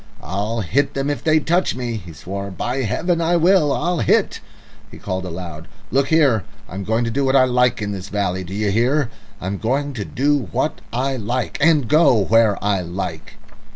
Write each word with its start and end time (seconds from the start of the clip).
"I'll 0.23 0.61
hit 0.61 0.95
them 0.95 1.11
if 1.11 1.23
they 1.23 1.39
touch 1.39 1.75
me," 1.75 1.95
he 1.97 2.11
swore; 2.11 2.49
"by 2.49 2.77
Heaven, 2.77 3.21
I 3.21 3.35
will. 3.35 3.71
I'll 3.71 3.99
hit." 3.99 4.39
He 4.89 4.97
called 4.97 5.25
aloud, 5.27 5.67
"Look 5.91 6.07
here, 6.07 6.43
I'm 6.67 6.83
going 6.83 7.03
to 7.03 7.11
do 7.11 7.23
what 7.23 7.35
I 7.35 7.43
like 7.45 7.83
in 7.83 7.91
this 7.91 8.09
valley. 8.09 8.43
Do 8.43 8.55
you 8.55 8.71
hear? 8.71 9.11
I'm 9.39 9.59
going 9.59 9.93
to 9.93 10.03
do 10.03 10.47
what 10.51 10.81
I 10.91 11.17
like 11.17 11.59
and 11.61 11.87
go 11.87 12.15
where 12.17 12.57
I 12.63 12.81
like!" 12.81 13.37